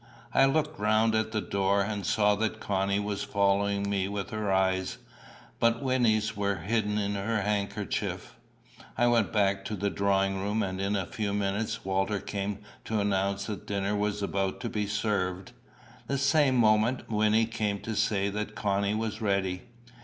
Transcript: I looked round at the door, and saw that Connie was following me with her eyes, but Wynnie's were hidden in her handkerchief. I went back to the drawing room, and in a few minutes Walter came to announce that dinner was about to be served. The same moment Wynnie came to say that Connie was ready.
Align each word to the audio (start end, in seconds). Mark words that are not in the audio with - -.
I 0.33 0.45
looked 0.45 0.79
round 0.79 1.13
at 1.13 1.31
the 1.31 1.41
door, 1.41 1.83
and 1.83 2.07
saw 2.07 2.33
that 2.37 2.59
Connie 2.59 2.97
was 2.99 3.21
following 3.23 3.87
me 3.87 4.07
with 4.07 4.31
her 4.31 4.51
eyes, 4.51 4.97
but 5.59 5.83
Wynnie's 5.83 6.35
were 6.35 6.55
hidden 6.55 6.97
in 6.97 7.13
her 7.13 7.43
handkerchief. 7.43 8.35
I 8.97 9.05
went 9.05 9.31
back 9.31 9.63
to 9.65 9.75
the 9.75 9.91
drawing 9.91 10.41
room, 10.41 10.63
and 10.63 10.81
in 10.81 10.95
a 10.95 11.05
few 11.05 11.35
minutes 11.35 11.85
Walter 11.85 12.19
came 12.19 12.61
to 12.85 12.99
announce 12.99 13.45
that 13.45 13.67
dinner 13.67 13.95
was 13.95 14.23
about 14.23 14.59
to 14.61 14.69
be 14.69 14.87
served. 14.87 15.51
The 16.07 16.17
same 16.17 16.55
moment 16.55 17.07
Wynnie 17.07 17.45
came 17.45 17.79
to 17.81 17.95
say 17.95 18.29
that 18.31 18.55
Connie 18.55 18.95
was 18.95 19.21
ready. 19.21 19.65